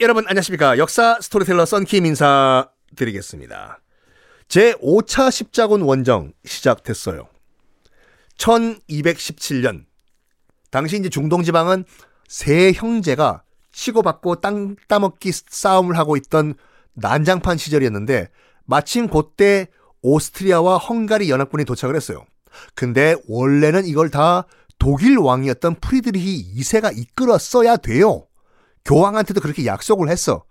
여러분 0.00 0.24
안녕하십니까. 0.28 0.78
역사 0.78 1.18
스토리텔러 1.20 1.66
썬킴 1.66 2.06
인사드리겠습니다. 2.06 3.80
제 4.46 4.74
5차 4.74 5.28
십자군 5.32 5.82
원정 5.82 6.34
시작됐어요. 6.44 7.26
1217년. 8.36 9.86
당시 10.70 10.98
이제 10.98 11.08
중동지방은 11.08 11.84
세 12.28 12.70
형제가 12.70 13.42
치고받고 13.72 14.36
땅 14.36 14.76
따먹기 14.86 15.32
싸움을 15.32 15.98
하고 15.98 16.16
있던 16.16 16.54
난장판 16.94 17.58
시절이었는데 17.58 18.28
마침 18.66 19.08
그때 19.08 19.66
오스트리아와 20.02 20.78
헝가리 20.78 21.28
연합군이 21.28 21.64
도착을 21.64 21.96
했어요. 21.96 22.24
근데 22.76 23.16
원래는 23.26 23.84
이걸 23.84 24.10
다 24.10 24.46
독일 24.78 25.18
왕이었던 25.18 25.80
프리드리히 25.80 26.54
2세가 26.54 26.96
이끌었어야 26.96 27.78
돼요. 27.78 28.27
교황한테도 28.88 29.42
그렇게 29.42 29.66
약속을 29.66 30.08
했어. 30.08 30.44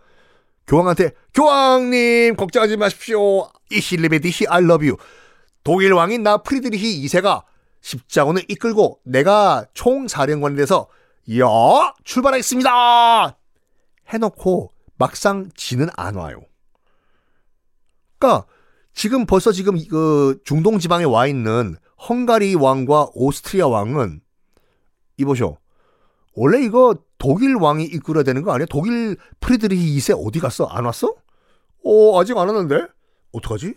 교황한테 0.68 1.12
교황님 1.34 2.36
걱정하지 2.36 2.78
마십시오. 2.78 3.50
love 4.64 4.88
you. 4.88 4.98
독일 5.64 5.94
왕인 5.94 6.22
나 6.22 6.38
프리드리히 6.38 7.04
2세가 7.06 7.44
십자군을 7.82 8.44
이끌고 8.48 9.00
내가 9.04 9.66
총사령관이 9.74 10.56
돼서 10.56 10.88
야 11.40 11.94
출발하겠습니다. 12.04 13.38
해놓고 14.10 14.72
막상 14.98 15.50
지는 15.56 15.90
안 15.96 16.16
와요. 16.16 16.42
그러니까 18.20 18.46
지금 18.94 19.26
벌써 19.26 19.52
지금 19.52 19.78
그 19.88 20.40
중동 20.46 20.78
지방에 20.78 21.06
와 21.06 21.26
있는 21.26 21.76
헝가리 22.08 22.54
왕과 22.56 23.10
오스트리아 23.14 23.68
왕은 23.68 24.22
이보쇼. 25.18 25.58
원래 26.38 26.62
이거 26.64 26.96
독일 27.18 27.56
왕이 27.56 27.84
이끌어야 27.86 28.24
되는 28.24 28.44
거 28.44 28.54
아니야? 28.54 28.68
독일 28.70 29.18
프리드리히 29.40 29.98
2세 29.98 30.16
어디 30.24 30.40
갔어? 30.40 30.66
안 30.66 30.86
왔어? 30.86 31.16
어, 31.84 32.22
아직 32.22 32.38
안 32.38 32.48
왔는데? 32.48 32.86
어떡하지? 33.32 33.74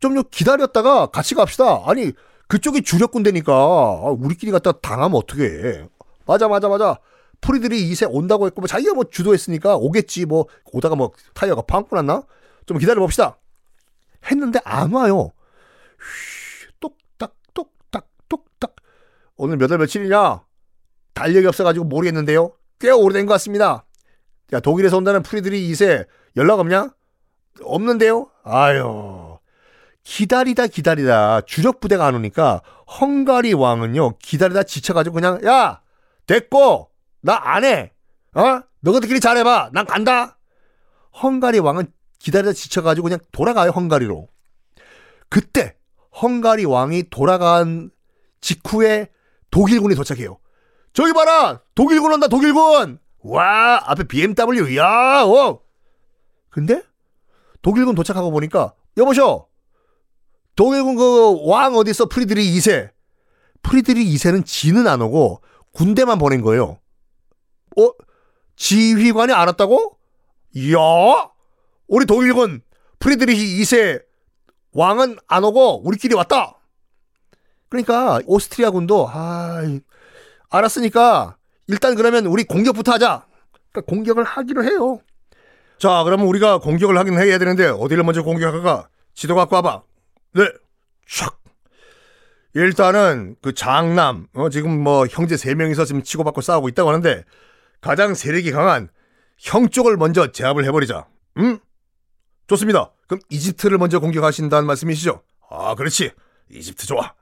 좀 0.00 0.22
기다렸다가 0.30 1.06
같이 1.06 1.34
갑시다. 1.34 1.82
아니, 1.84 2.12
그쪽이 2.48 2.82
주력 2.82 3.10
군대니까 3.12 3.52
아, 3.52 4.16
우리끼리 4.18 4.50
갔다 4.50 4.72
당하면 4.72 5.16
어떻게 5.18 5.44
해. 5.44 5.88
맞아, 6.24 6.48
맞아, 6.48 6.68
맞아. 6.68 6.98
프리드리 7.42 7.90
2세 7.92 8.08
온다고 8.10 8.46
했고, 8.46 8.62
뭐 8.62 8.66
자기가 8.66 8.94
뭐 8.94 9.04
주도했으니까 9.04 9.76
오겠지. 9.76 10.24
뭐, 10.24 10.46
오다가 10.72 10.94
뭐 10.94 11.12
타이어가 11.34 11.62
팡꾸 11.62 11.96
났나? 11.96 12.22
좀 12.64 12.78
기다려 12.78 12.98
봅시다. 13.00 13.36
했는데 14.30 14.58
안 14.64 14.90
와요. 14.92 15.32
휘, 15.98 16.72
똑딱, 16.80 17.34
똑딱, 17.52 18.08
똑딱. 18.26 18.74
오늘 19.36 19.58
몇월 19.58 19.76
며칠이냐? 19.76 20.46
달력이 21.16 21.46
없어가지고 21.46 21.86
모르겠는데요. 21.86 22.52
꽤 22.78 22.90
오래된 22.90 23.26
것 23.26 23.32
같습니다. 23.34 23.84
야, 24.52 24.60
독일에서 24.60 24.98
온다는 24.98 25.22
프리드리 25.22 25.68
2세 25.72 26.06
연락 26.36 26.60
없냐? 26.60 26.90
없는데요? 27.62 28.30
아유. 28.44 29.38
기다리다 30.04 30.68
기다리다 30.68 31.40
주력 31.40 31.80
부대가 31.80 32.06
안 32.06 32.14
오니까 32.14 32.62
헝가리 33.00 33.54
왕은요 33.54 34.18
기다리다 34.18 34.62
지쳐가지고 34.62 35.14
그냥 35.14 35.40
야 35.44 35.80
됐고 36.26 36.90
나 37.22 37.40
안 37.42 37.64
해. 37.64 37.92
어? 38.34 38.60
너희들끼리 38.80 39.18
잘해봐. 39.18 39.70
난 39.72 39.86
간다. 39.86 40.38
헝가리 41.22 41.58
왕은 41.58 41.86
기다리다 42.20 42.52
지쳐가지고 42.52 43.04
그냥 43.04 43.18
돌아가요 43.32 43.70
헝가리로. 43.70 44.28
그때 45.30 45.74
헝가리 46.22 46.66
왕이 46.66 47.04
돌아간 47.10 47.90
직후에 48.42 49.08
독일군이 49.50 49.94
도착해요. 49.96 50.38
저기 50.96 51.12
봐라! 51.12 51.60
독일군 51.74 52.10
온다, 52.14 52.26
독일군! 52.26 52.98
와, 53.20 53.82
앞에 53.84 54.04
BMW, 54.04 54.78
야, 54.78 55.24
어! 55.24 55.60
근데, 56.48 56.82
독일군 57.60 57.94
도착하고 57.94 58.30
보니까, 58.30 58.72
여보셔! 58.96 59.46
독일군 60.56 60.96
그 60.96 61.32
왕 61.44 61.74
어디 61.76 61.90
있어? 61.90 62.06
프리드리 62.06 62.50
2세. 62.56 62.88
프리드리 63.60 64.06
2세는 64.14 64.46
지는 64.46 64.86
안 64.88 65.02
오고, 65.02 65.42
군대만 65.72 66.16
보낸 66.18 66.40
거예요. 66.40 66.78
어? 67.78 67.90
지휘관이 68.56 69.34
안 69.34 69.48
왔다고? 69.48 69.98
이야! 70.54 70.78
우리 71.88 72.06
독일군 72.06 72.62
프리드리히 73.00 73.60
2세 73.60 74.02
왕은 74.72 75.18
안 75.26 75.44
오고, 75.44 75.86
우리끼리 75.86 76.14
왔다! 76.14 76.56
그러니까, 77.68 78.20
오스트리아군도, 78.24 79.10
아, 79.10 79.60
알았으니까 80.56 81.36
일단 81.66 81.94
그러면 81.94 82.26
우리 82.26 82.44
공격부터 82.44 82.92
하자. 82.92 83.26
그러니까 83.72 83.90
공격을 83.90 84.24
하기로 84.24 84.64
해요. 84.64 85.00
자, 85.78 86.02
그러면 86.04 86.26
우리가 86.26 86.58
공격을 86.58 86.96
하긴 86.96 87.18
해야 87.18 87.38
되는데 87.38 87.66
어디를 87.66 88.02
먼저 88.04 88.22
공격할까? 88.22 88.88
지도 89.14 89.34
갖고 89.34 89.56
와봐. 89.56 89.82
네. 90.34 90.42
촥. 91.08 91.34
일단은 92.54 93.36
그 93.42 93.52
장남, 93.52 94.28
어, 94.32 94.48
지금 94.48 94.82
뭐 94.82 95.06
형제 95.06 95.36
세 95.36 95.54
명이서 95.54 95.84
지금 95.84 96.02
치고받고 96.02 96.40
싸우고 96.40 96.68
있다고 96.70 96.88
하는데 96.88 97.24
가장 97.82 98.14
세력이 98.14 98.50
강한 98.50 98.88
형 99.38 99.68
쪽을 99.68 99.98
먼저 99.98 100.32
제압을 100.32 100.64
해버리자. 100.64 101.06
음? 101.36 101.58
좋습니다. 102.46 102.92
그럼 103.06 103.20
이집트를 103.28 103.76
먼저 103.76 103.98
공격하신다는 103.98 104.66
말씀이시죠? 104.66 105.22
아, 105.50 105.74
그렇지. 105.74 106.12
이집트 106.50 106.86
좋아. 106.86 107.12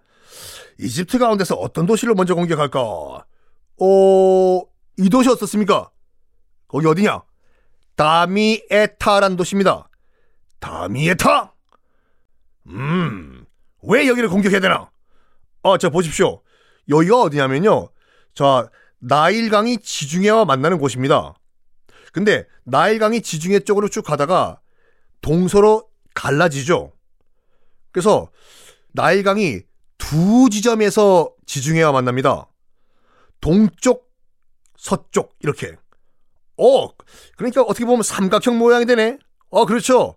이집트 0.79 1.19
가운데서 1.19 1.55
어떤 1.55 1.87
도시를 1.87 2.15
먼저 2.15 2.35
공격할까? 2.35 2.81
어, 2.81 4.61
이 4.99 5.11
도시 5.11 5.29
어떻습니까? 5.31 5.91
거기 6.69 6.87
어디냐? 6.87 7.23
다미에타란 7.97 9.37
도시입니다. 9.37 9.89
다미에타? 10.59 11.53
음, 12.69 13.45
왜 13.83 14.09
여기를 14.09 14.29
공격해야 14.29 14.61
되나? 14.61 14.91
아, 15.63 15.79
자, 15.79 15.89
보십시오. 15.91 16.43
여기가 16.89 17.23
어디냐면요. 17.23 17.89
자, 18.35 18.69
나일강이 18.99 19.79
지중해와 19.79 20.45
만나는 20.45 20.79
곳입니다. 20.79 21.35
근데 22.13 22.47
나일강이 22.65 23.23
지중해 23.23 23.61
쪽으로 23.61 23.89
쭉 23.89 24.03
가다가 24.03 24.61
동서로 25.21 25.89
갈라지죠. 26.15 26.93
그래서 27.91 28.31
나일강이 28.93 29.61
두 30.09 30.49
지점에서 30.51 31.33
지중해와 31.47 31.93
만납니다. 31.93 32.47
동쪽, 33.41 34.11
서쪽 34.77 35.35
이렇게. 35.41 35.77
어, 36.57 36.89
그러니까 37.37 37.63
어떻게 37.63 37.85
보면 37.85 38.03
삼각형 38.03 38.59
모양이 38.59 38.87
되네. 38.87 39.19
어, 39.51 39.65
그렇죠. 39.67 40.17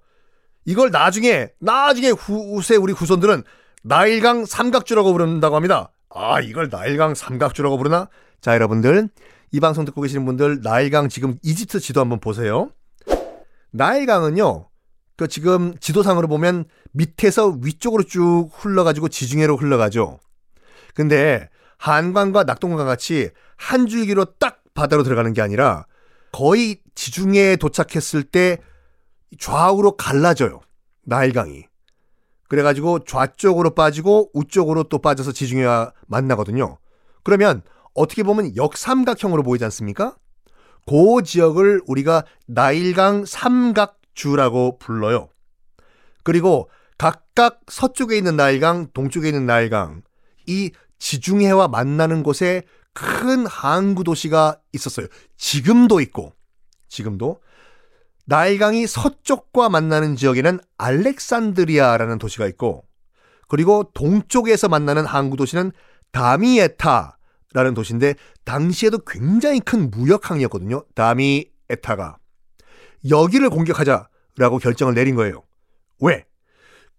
이걸 0.66 0.92
나중에 0.92 1.50
나중에 1.60 2.10
후세 2.10 2.76
우리 2.76 2.92
후손들은 2.92 3.44
나일강 3.84 4.46
삼각주라고 4.46 5.14
부른다고 5.14 5.56
합니다. 5.56 5.92
아, 6.10 6.42
이걸 6.42 6.68
나일강 6.70 7.16
삼각주라고 7.16 7.78
부르나? 7.78 8.10
자, 8.42 8.54
여러분들 8.54 9.08
이 9.52 9.60
방송 9.60 9.86
듣고 9.86 10.02
계시는 10.02 10.26
분들 10.26 10.60
나일강 10.62 11.08
지금 11.08 11.38
이집트 11.44 11.80
지도 11.80 12.02
한번 12.02 12.20
보세요. 12.20 12.70
나일강은요. 13.72 14.68
그 15.18 15.28
지금 15.28 15.76
지도상으로 15.80 16.28
보면 16.28 16.66
밑에서 16.92 17.58
위쪽으로 17.62 18.04
쭉 18.04 18.50
흘러가지고 18.54 19.10
지중해로 19.10 19.58
흘러가죠. 19.58 20.20
근데 20.94 21.50
한강과 21.78 22.44
낙동강 22.44 22.86
같이 22.86 23.32
한 23.58 23.88
줄기로 23.88 24.26
딱 24.40 24.62
바다로 24.76 25.04
들어가는 25.04 25.34
게 25.34 25.42
아니라 25.42 25.86
거의 26.32 26.80
지중해에 26.94 27.56
도착했을 27.56 28.24
때 28.24 28.60
좌우로 29.40 29.98
갈라져요. 29.98 30.62
나일강이. 31.04 31.66
그래가지고 32.48 33.04
좌쪽으로 33.04 33.72
빠지고 33.72 34.30
우쪽으로 34.34 34.84
또 34.84 35.00
빠져서 35.00 35.32
지중해와 35.32 35.94
만나거든요. 36.08 36.78
그러면 37.24 37.62
어떻게 37.94 38.24
보면 38.24 38.56
역삼각형으로 38.56 39.44
보이지 39.44 39.64
않습니까? 39.66 40.16
그 40.86 41.24
지역을 41.24 41.82
우리가 41.88 42.24
나일강 42.46 43.26
삼각 43.26 43.97
주라고 44.18 44.80
불러요. 44.80 45.30
그리고 46.24 46.70
각각 46.98 47.62
서쪽에 47.68 48.18
있는 48.18 48.36
나일강, 48.36 48.88
동쪽에 48.94 49.30
있는 49.30 49.46
나일강, 49.46 50.02
이 50.48 50.72
지중해와 51.00 51.68
만나는 51.68 52.24
곳에 52.24 52.64
큰 52.94 53.46
항구 53.46 54.04
도시가 54.04 54.60
있었어요. 54.74 55.06
지금도 55.38 56.02
있고, 56.02 56.34
지금도. 56.90 57.40
나일강이 58.26 58.88
서쪽과 58.88 59.70
만나는 59.70 60.16
지역에는 60.16 60.60
알렉산드리아라는 60.78 62.18
도시가 62.18 62.48
있고, 62.48 62.86
그리고 63.48 63.92
동쪽에서 63.94 64.68
만나는 64.68 65.06
항구 65.06 65.38
도시는 65.38 65.72
다미에타라는 66.12 67.76
도시인데, 67.76 68.16
당시에도 68.44 68.98
굉장히 69.06 69.60
큰 69.60 69.92
무역항이었거든요. 69.92 70.84
다미에타가. 70.96 72.18
여기를 73.10 73.50
공격하자라고 73.50 74.58
결정을 74.62 74.94
내린 74.94 75.16
거예요. 75.16 75.44
왜? 76.00 76.26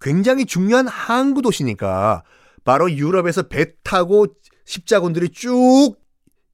굉장히 0.00 0.44
중요한 0.44 0.86
항구 0.86 1.42
도시니까 1.42 2.22
바로 2.64 2.90
유럽에서 2.90 3.44
배 3.44 3.72
타고 3.82 4.26
십자군들이 4.64 5.30
쭉 5.30 6.08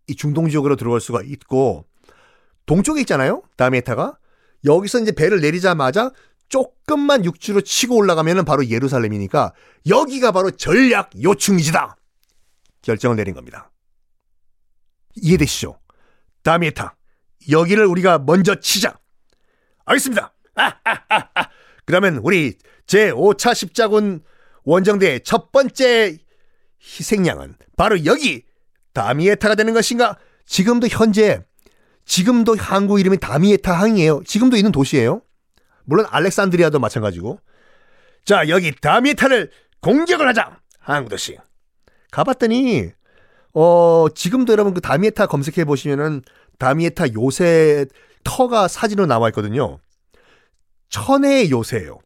이 0.07 0.15
중동 0.15 0.49
지역으로 0.49 0.77
들어갈 0.77 1.01
수가 1.01 1.23
있고 1.23 1.87
동쪽에 2.67 3.01
있잖아요. 3.01 3.43
다미에타가 3.57 4.19
여기서 4.65 5.01
이제 5.01 5.13
배를 5.13 5.41
내리자마자 5.41 6.11
조금만 6.49 7.25
육지로 7.25 7.63
치고 7.63 7.97
올라가면은 7.97 8.45
바로 8.45 8.67
예루살렘이니까 8.67 9.53
여기가 9.89 10.33
바로 10.33 10.51
전략 10.51 11.11
요충지다. 11.23 11.97
결정을 12.83 13.17
내린 13.17 13.35
겁니다. 13.35 13.71
이해되시죠? 15.17 15.79
다미에타 16.43 16.97
여기를 17.51 17.87
우리가 17.87 18.19
먼저 18.19 18.55
치자. 18.57 18.99
알겠습니다. 19.85 20.33
아, 20.57 20.65
아, 20.85 21.01
아, 21.09 21.29
아. 21.35 21.49
그러면 21.85 22.21
우리 22.23 22.57
제 22.87 23.11
5차 23.13 23.55
십자군 23.55 24.23
원정대의 24.65 25.21
첫 25.25 25.53
번째 25.53 26.19
희생양은 26.81 27.57
바로 27.77 28.05
여기 28.05 28.45
다미에타가 28.93 29.55
되는 29.55 29.75
것인가? 29.75 30.17
지금도 30.47 30.89
현재 30.89 31.43
지금도 32.05 32.57
항구 32.59 33.01
이름이 33.01 33.19
다미에타 33.19 33.73
항이에요. 33.73 34.23
지금도 34.25 34.57
있는 34.57 34.73
도시예요. 34.73 35.23
물론 35.85 36.07
알렉산드리아도 36.09 36.79
마찬가지고. 36.79 37.41
자, 38.25 38.49
여기 38.49 38.73
다미에타를 38.73 39.51
공격을 39.81 40.29
하자. 40.29 40.61
항구 40.79 41.11
도시. 41.11 41.37
가봤더니 42.11 42.91
어, 43.55 44.07
지금도 44.15 44.53
여러분 44.53 44.75
그 44.75 44.81
다미에타 44.81 45.27
검색해 45.27 45.65
보시면은 45.65 46.23
다미에타 46.59 47.15
요새 47.15 47.87
터가 48.25 48.69
사진으로 48.69 49.07
나와 49.07 49.29
있거든요. 49.29 49.79
천의 50.89 51.51
요새예요. 51.51 51.99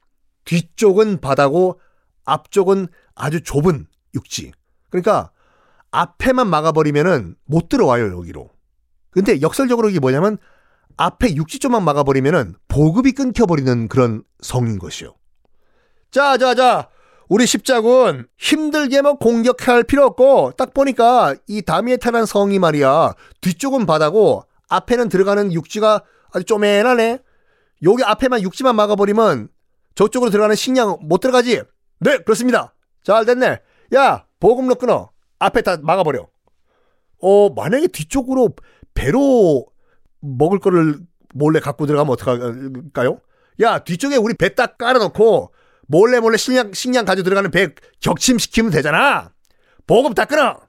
뒤쪽은 0.44 1.20
바다고 1.20 1.80
앞쪽은 2.24 2.88
아주 3.14 3.42
좁은 3.42 3.86
육지. 4.14 4.52
그러니까 4.90 5.30
앞에만 5.90 6.48
막아버리면은 6.48 7.36
못 7.44 7.68
들어와요 7.68 8.12
여기로. 8.16 8.50
근데 9.10 9.40
역설적으로 9.40 9.88
이게 9.88 10.00
뭐냐면 10.00 10.38
앞에 10.96 11.34
육지 11.34 11.58
쪽만 11.58 11.84
막아버리면은 11.84 12.56
보급이 12.68 13.12
끊겨버리는 13.12 13.88
그런 13.88 14.24
성인 14.40 14.78
것이요. 14.78 15.14
자, 16.10 16.36
자, 16.36 16.54
자. 16.54 16.88
우리 17.28 17.46
십자군 17.46 18.26
힘들게 18.38 19.02
뭐 19.02 19.14
공격할 19.18 19.84
필요 19.84 20.06
없고 20.06 20.52
딱 20.56 20.72
보니까 20.72 21.36
이 21.46 21.60
다미에타란 21.60 22.24
성이 22.24 22.58
말이야 22.58 23.14
뒤쪽은 23.42 23.84
바다고 23.84 24.44
앞에는 24.68 25.08
들어가는 25.08 25.52
육지가 25.52 26.04
아주 26.32 26.44
쪼매나네. 26.44 27.20
여기 27.84 28.02
앞에만 28.04 28.42
육지만 28.42 28.76
막아버리면 28.76 29.48
저쪽으로 29.94 30.30
들어가는 30.30 30.54
식량 30.56 30.98
못 31.02 31.18
들어가지? 31.18 31.62
네, 32.00 32.18
그렇습니다. 32.18 32.74
잘 33.02 33.24
됐네. 33.24 33.60
야, 33.94 34.26
보급로 34.40 34.74
끊어. 34.76 35.10
앞에 35.38 35.62
다 35.62 35.78
막아버려. 35.82 36.28
어, 37.20 37.48
만약에 37.50 37.88
뒤쪽으로 37.88 38.50
배로 38.94 39.66
먹을 40.20 40.58
거를 40.58 40.98
몰래 41.34 41.60
갖고 41.60 41.86
들어가면 41.86 42.12
어떡할까요? 42.12 43.20
야, 43.60 43.78
뒤쪽에 43.80 44.16
우리 44.16 44.34
배 44.34 44.50
딱 44.54 44.78
깔아놓고 44.78 45.52
몰래 45.88 46.20
몰래 46.20 46.36
식량, 46.36 46.72
식량 46.72 47.04
가지고 47.04 47.24
들어가는 47.24 47.50
배 47.50 47.74
격침시키면 48.00 48.70
되잖아. 48.70 49.32
보급 49.86 50.14
다 50.14 50.26
끊어. 50.26 50.60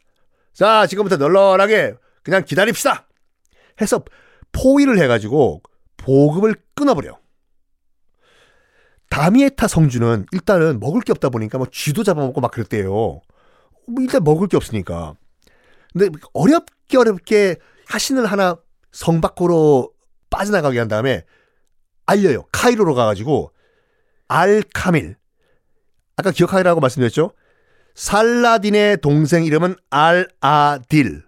자, 0.53 0.87
지금부터 0.87 1.17
널널하게 1.17 1.95
그냥 2.23 2.43
기다립시다. 2.45 3.07
해서 3.81 4.03
포위를 4.51 4.99
해가지고 4.99 5.61
보급을 5.97 6.55
끊어버려. 6.75 7.19
다미에타 9.09 9.67
성주는 9.67 10.25
일단은 10.31 10.79
먹을 10.79 11.01
게 11.01 11.11
없다 11.11 11.29
보니까 11.29 11.57
뭐 11.57 11.67
쥐도 11.71 12.03
잡아먹고 12.03 12.41
막 12.41 12.51
그랬대요. 12.51 12.89
뭐 12.91 13.21
일단 13.99 14.23
먹을 14.23 14.47
게 14.47 14.55
없으니까. 14.55 15.15
근데 15.91 16.09
어렵게 16.33 16.97
어렵게 16.97 17.57
하신을 17.87 18.25
하나 18.27 18.57
성 18.91 19.19
밖으로 19.21 19.91
빠져나가게 20.29 20.77
한 20.79 20.87
다음에 20.87 21.25
알려요. 22.05 22.43
카이로로 22.51 22.93
가가지고 22.93 23.51
알카밀. 24.27 25.15
아까 26.15 26.31
기억하라고 26.31 26.79
말씀드렸죠? 26.79 27.33
살라딘의 27.95 28.97
동생 29.01 29.43
이름은 29.43 29.75
알아딜. 29.89 31.23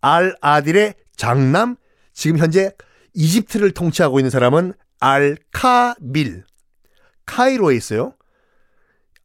알아딜의 0.00 0.94
장남, 1.16 1.76
지금 2.16 2.38
현재 2.38 2.72
이집트를 3.12 3.72
통치하고 3.72 4.18
있는 4.18 4.30
사람은 4.30 4.72
알카밀. 5.00 6.44
카이로에 7.26 7.76
있어요. 7.76 8.14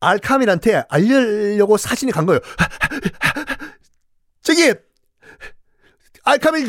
알카밀한테 0.02 0.84
알려려고 0.90 1.78
사진이 1.78 2.12
간 2.12 2.26
거예요. 2.26 2.42
저기 4.44 4.74
알카밀 6.24 6.68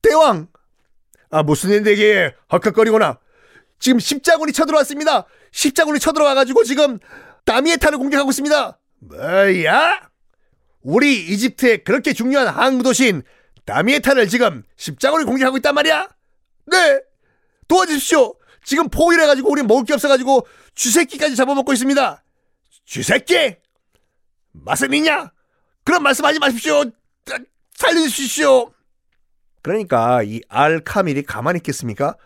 대왕. 0.00 0.48
아 1.30 1.42
무슨 1.42 1.70
일인데 1.70 2.34
헉헉거리거나. 2.50 3.18
지금 3.78 3.98
십자군이 3.98 4.52
쳐들어왔습니다. 4.52 5.26
십자군이 5.50 5.98
쳐들어와가지고 5.98 6.64
지금 6.64 6.98
다미에타를 7.44 7.98
공격하고 7.98 8.30
있습니다. 8.30 8.78
뭐야? 9.00 10.08
우리 10.80 11.26
이집트의 11.26 11.84
그렇게 11.84 12.14
중요한 12.14 12.48
항구 12.48 12.84
도시인 12.84 13.22
다미에타를 13.64 14.28
지금 14.28 14.62
십자군이 14.76 15.24
공격하고 15.24 15.56
있단 15.58 15.74
말이야? 15.74 16.08
네! 16.66 17.00
도와주십시오! 17.68 18.34
지금 18.64 18.88
포위를 18.88 19.24
해가지고 19.24 19.50
우리 19.50 19.62
먹을 19.62 19.84
게 19.84 19.94
없어가지고 19.94 20.46
쥐새끼까지 20.74 21.36
잡아먹고 21.36 21.72
있습니다. 21.72 22.22
쥐새끼! 22.86 23.56
있냐? 24.98 25.32
그런 25.84 26.02
말씀하지 26.02 26.38
마십시오. 26.38 26.84
살려주십시오. 27.74 28.72
그러니까 29.62 30.22
이 30.22 30.40
알카밀이 30.48 31.22
가만히 31.22 31.58
있겠습니까? 31.58 32.16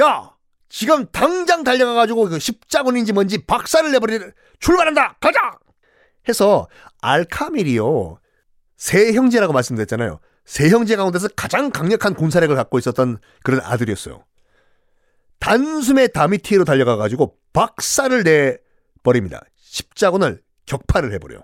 야, 0.00 0.34
지금 0.68 1.06
당장 1.10 1.64
달려가가지고 1.64 2.30
그 2.30 2.38
십자군인지 2.38 3.12
뭔지 3.12 3.44
박살을 3.44 3.92
내버리는 3.92 4.32
출발한다. 4.60 5.16
가자. 5.20 5.38
해서 6.28 6.68
알카밀이요 7.00 8.18
세 8.82 9.12
형제라고 9.12 9.52
말씀드렸잖아요. 9.52 10.18
세 10.44 10.68
형제 10.68 10.96
가운데서 10.96 11.28
가장 11.36 11.70
강력한 11.70 12.14
군사력을 12.14 12.56
갖고 12.56 12.80
있었던 12.80 13.18
그런 13.44 13.60
아들이었어요. 13.60 14.24
단숨에 15.38 16.08
다미티에로 16.08 16.64
달려가가지고 16.64 17.36
박살을 17.52 18.24
내버립니다. 18.24 19.40
십자군을 19.54 20.42
격파를 20.66 21.12
해버려요. 21.12 21.42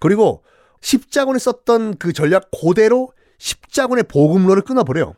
그리고 0.00 0.42
십자군이 0.80 1.38
썼던 1.38 1.98
그 1.98 2.12
전략 2.12 2.50
그대로 2.50 3.12
십자군의 3.38 4.02
보급로를 4.08 4.64
끊어버려요. 4.64 5.14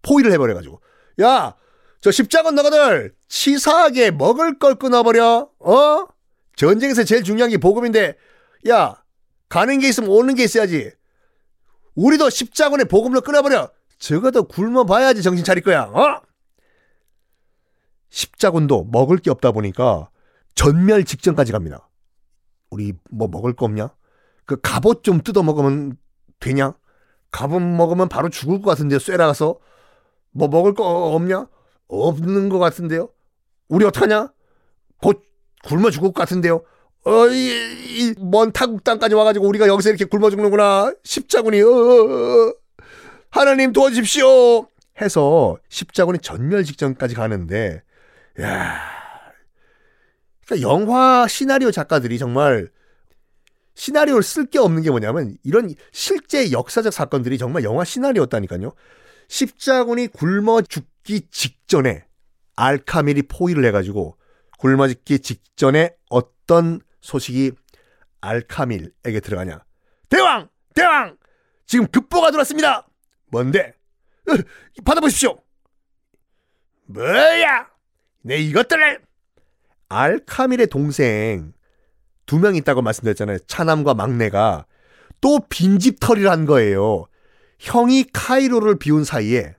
포위를 0.00 0.32
해버려가지고. 0.32 0.80
야, 1.20 1.56
저 2.00 2.10
십자군 2.10 2.54
너가들 2.54 3.12
치사하게 3.28 4.12
먹을 4.12 4.58
걸 4.58 4.76
끊어버려. 4.76 5.50
어? 5.58 6.06
전쟁에서 6.56 7.04
제일 7.04 7.22
중요한 7.22 7.50
게 7.50 7.58
보급인데, 7.58 8.16
야, 8.70 8.99
가는 9.50 9.78
게 9.80 9.88
있으면 9.88 10.08
오는 10.08 10.34
게 10.34 10.44
있어야지. 10.44 10.90
우리도 11.94 12.30
십자군의 12.30 12.86
보급로 12.86 13.20
끊어버려. 13.20 13.70
적어도 13.98 14.44
굶어봐야지 14.44 15.22
정신 15.22 15.44
차릴 15.44 15.62
거야. 15.62 15.82
어? 15.82 16.22
십자군도 18.08 18.84
먹을 18.84 19.18
게 19.18 19.30
없다 19.30 19.52
보니까 19.52 20.08
전멸 20.54 21.04
직전까지 21.04 21.52
갑니다. 21.52 21.88
우리 22.70 22.94
뭐 23.10 23.28
먹을 23.28 23.54
거 23.54 23.66
없냐? 23.66 23.90
그 24.46 24.58
갑옷 24.60 25.02
좀 25.02 25.20
뜯어 25.20 25.42
먹으면 25.42 25.98
되냐? 26.38 26.74
갑옷 27.30 27.60
먹으면 27.60 28.08
바로 28.08 28.28
죽을 28.28 28.62
것 28.62 28.70
같은데요. 28.70 28.98
쇠라서 28.98 29.58
뭐 30.30 30.48
먹을 30.48 30.74
거 30.74 30.84
없냐? 31.14 31.46
없는 31.88 32.48
것 32.48 32.58
같은데요. 32.58 33.10
우리 33.68 33.84
어떡하냐? 33.84 34.32
곧 35.02 35.22
굶어 35.64 35.90
죽을 35.90 36.12
것 36.12 36.20
같은데요. 36.20 36.62
어이 37.04 38.14
먼 38.18 38.52
타국 38.52 38.84
땅까지 38.84 39.14
와가지고 39.14 39.46
우리가 39.48 39.66
여기서 39.66 39.88
이렇게 39.90 40.04
굶어 40.04 40.30
죽는구나. 40.30 40.92
십자군이 41.02 41.62
어, 41.62 41.66
어, 41.66 42.48
어. 42.48 42.54
하나님 43.30 43.72
도와주십시오. 43.72 44.66
해서 45.00 45.56
십자군이 45.68 46.18
전멸 46.18 46.64
직전까지 46.64 47.14
가는데 47.14 47.82
야. 48.40 48.80
그러니까 50.44 50.68
영화 50.68 51.26
시나리오 51.26 51.70
작가들이 51.70 52.18
정말 52.18 52.68
시나리오를 53.74 54.22
쓸 54.22 54.44
게 54.46 54.58
없는 54.58 54.82
게 54.82 54.90
뭐냐면 54.90 55.36
이런 55.42 55.72
실제 55.92 56.52
역사적 56.52 56.92
사건들이 56.92 57.38
정말 57.38 57.64
영화 57.64 57.84
시나리오였다니까요. 57.84 58.72
십자군이 59.28 60.08
굶어 60.08 60.60
죽기 60.62 61.28
직전에 61.30 62.04
알카밀이 62.56 63.22
포위를 63.22 63.64
해가지고 63.64 64.16
굶어 64.58 64.88
죽기 64.88 65.20
직전에 65.20 65.94
어떤 66.10 66.80
소식이 67.00 67.52
알카밀에게 68.20 69.20
들어가냐. 69.20 69.64
대왕! 70.08 70.48
대왕! 70.74 71.16
지금 71.66 71.86
급보가 71.86 72.30
들어왔습니다! 72.30 72.86
뭔데? 73.26 73.74
으, 74.28 74.42
받아보십시오! 74.84 75.38
뭐야! 76.86 77.68
내 78.22 78.36
이것들을! 78.38 79.00
알카밀의 79.88 80.66
동생 80.68 81.52
두 82.26 82.38
명 82.38 82.54
있다고 82.54 82.80
말씀드렸잖아요. 82.82 83.38
차남과 83.48 83.94
막내가 83.94 84.66
또 85.20 85.40
빈집털이를 85.48 86.30
한 86.30 86.46
거예요. 86.46 87.06
형이 87.58 88.06
카이로를 88.12 88.78
비운 88.78 89.04
사이에 89.04 89.56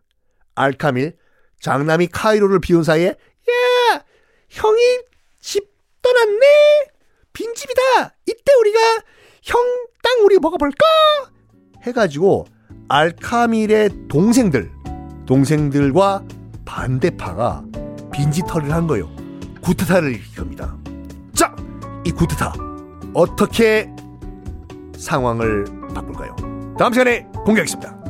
알카밀 0.56 1.18
장남이 1.60 2.08
카이로를 2.08 2.60
비운 2.60 2.84
사이에 2.84 3.08
야 3.10 4.04
형이 4.50 4.82
집 5.40 5.70
떠났네 6.02 6.46
빈집이다. 7.34 7.82
이때 8.28 8.54
우리가 8.60 8.80
형 9.44 9.60
땅 10.04 10.26
우리 10.26 10.38
먹어볼까? 10.40 10.86
해가지고 11.84 12.46
알카밀의 12.90 13.90
동생들 14.10 14.72
동생들과 15.28 16.24
반대파가 16.66 17.64
빈집털이를 18.12 18.74
한 18.74 18.88
거예요. 18.88 19.10
구테타를 19.62 20.14
일으킵니다. 20.14 21.36
자 21.36 21.56
이 22.04 22.12
구테타 22.12 22.54
어떻게 23.14 23.88
상황을 24.98 25.66
바꿀까요? 25.94 26.36
다음 26.80 26.94
시간에 26.94 27.28
공개하겠습니다 27.46 28.01